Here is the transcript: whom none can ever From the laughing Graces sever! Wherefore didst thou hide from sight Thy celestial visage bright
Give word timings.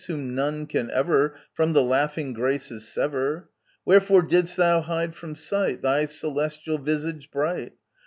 whom 0.07 0.33
none 0.33 0.65
can 0.65 0.89
ever 0.89 1.35
From 1.53 1.73
the 1.73 1.83
laughing 1.83 2.33
Graces 2.33 2.87
sever! 2.87 3.47
Wherefore 3.85 4.23
didst 4.23 4.57
thou 4.57 4.81
hide 4.81 5.13
from 5.15 5.35
sight 5.35 5.83
Thy 5.83 6.07
celestial 6.07 6.79
visage 6.79 7.29
bright 7.29 7.73